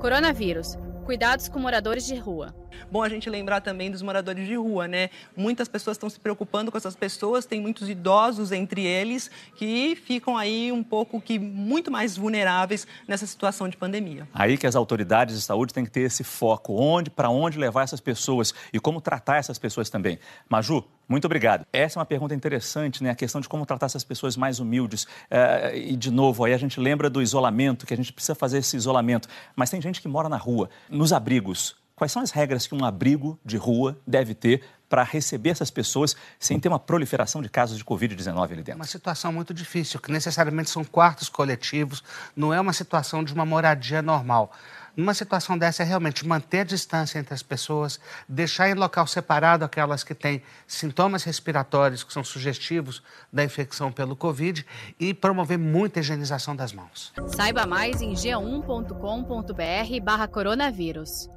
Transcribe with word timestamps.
Coronavírus. 0.00 0.78
Cuidados 1.04 1.46
com 1.46 1.58
moradores 1.58 2.06
de 2.06 2.14
rua. 2.14 2.54
Bom 2.90 3.02
a 3.02 3.08
gente 3.08 3.28
lembrar 3.28 3.60
também 3.60 3.90
dos 3.90 4.00
moradores 4.00 4.46
de 4.46 4.54
rua, 4.54 4.88
né? 4.88 5.10
Muitas 5.36 5.68
pessoas 5.68 5.96
estão 5.96 6.08
se 6.08 6.18
preocupando 6.18 6.72
com 6.72 6.78
essas 6.78 6.96
pessoas, 6.96 7.44
tem 7.44 7.60
muitos 7.60 7.86
idosos 7.86 8.50
entre 8.50 8.82
eles 8.86 9.30
que 9.56 9.94
ficam 9.94 10.38
aí 10.38 10.72
um 10.72 10.82
pouco 10.82 11.20
que 11.20 11.38
muito 11.38 11.90
mais 11.90 12.16
vulneráveis 12.16 12.86
nessa 13.06 13.26
situação 13.26 13.68
de 13.68 13.76
pandemia. 13.76 14.26
Aí 14.32 14.56
que 14.56 14.66
as 14.66 14.74
autoridades 14.74 15.36
de 15.36 15.42
saúde 15.42 15.74
têm 15.74 15.84
que 15.84 15.90
ter 15.90 16.00
esse 16.00 16.24
foco, 16.24 16.80
onde, 16.80 17.10
para 17.10 17.28
onde 17.28 17.58
levar 17.58 17.82
essas 17.82 18.00
pessoas 18.00 18.54
e 18.72 18.80
como 18.80 19.02
tratar 19.02 19.36
essas 19.36 19.58
pessoas 19.58 19.90
também. 19.90 20.18
Maju, 20.48 20.82
muito 21.10 21.24
obrigado. 21.24 21.66
Essa 21.72 21.98
é 21.98 22.00
uma 22.00 22.06
pergunta 22.06 22.32
interessante, 22.32 23.02
né? 23.02 23.10
A 23.10 23.16
questão 23.16 23.40
de 23.40 23.48
como 23.48 23.66
tratar 23.66 23.86
essas 23.86 24.04
pessoas 24.04 24.36
mais 24.36 24.60
humildes. 24.60 25.08
É, 25.28 25.76
e, 25.76 25.96
de 25.96 26.08
novo, 26.08 26.44
aí 26.44 26.54
a 26.54 26.56
gente 26.56 26.78
lembra 26.78 27.10
do 27.10 27.20
isolamento, 27.20 27.84
que 27.84 27.92
a 27.92 27.96
gente 27.96 28.12
precisa 28.12 28.36
fazer 28.36 28.58
esse 28.58 28.76
isolamento. 28.76 29.28
Mas 29.56 29.68
tem 29.68 29.82
gente 29.82 30.00
que 30.00 30.06
mora 30.06 30.28
na 30.28 30.36
rua, 30.36 30.70
nos 30.88 31.12
abrigos. 31.12 31.74
Quais 31.96 32.12
são 32.12 32.22
as 32.22 32.30
regras 32.30 32.64
que 32.68 32.76
um 32.76 32.84
abrigo 32.84 33.36
de 33.44 33.56
rua 33.56 33.98
deve 34.06 34.34
ter 34.34 34.62
para 34.88 35.02
receber 35.02 35.50
essas 35.50 35.70
pessoas 35.70 36.14
sem 36.38 36.60
ter 36.60 36.68
uma 36.68 36.78
proliferação 36.78 37.42
de 37.42 37.48
casos 37.48 37.76
de 37.76 37.84
Covid-19 37.84 38.44
ali 38.44 38.62
dentro? 38.62 38.76
Uma 38.76 38.86
situação 38.86 39.32
muito 39.32 39.52
difícil, 39.52 39.98
que 39.98 40.12
necessariamente 40.12 40.70
são 40.70 40.84
quartos 40.84 41.28
coletivos, 41.28 42.04
não 42.36 42.54
é 42.54 42.60
uma 42.60 42.72
situação 42.72 43.24
de 43.24 43.34
uma 43.34 43.44
moradia 43.44 44.00
normal. 44.00 44.52
Numa 44.96 45.14
situação 45.14 45.56
dessa, 45.56 45.82
é 45.82 45.86
realmente 45.86 46.26
manter 46.26 46.60
a 46.60 46.64
distância 46.64 47.18
entre 47.18 47.34
as 47.34 47.42
pessoas, 47.42 47.98
deixar 48.28 48.68
em 48.68 48.74
local 48.74 49.06
separado 49.06 49.64
aquelas 49.64 50.04
que 50.04 50.14
têm 50.14 50.42
sintomas 50.66 51.24
respiratórios 51.24 52.04
que 52.04 52.12
são 52.12 52.22
sugestivos 52.24 53.02
da 53.32 53.42
infecção 53.44 53.92
pelo 53.92 54.16
Covid 54.16 54.66
e 54.98 55.14
promover 55.14 55.58
muita 55.58 56.00
higienização 56.00 56.54
das 56.54 56.72
mãos. 56.72 57.12
Saiba 57.28 57.64
mais 57.66 58.02
em 58.02 58.12
g1.com.br/barra 58.12 60.28
coronavírus. 60.28 61.30